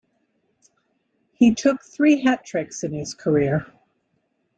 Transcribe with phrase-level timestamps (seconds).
[1.33, 3.71] He took three hat tricks in his career.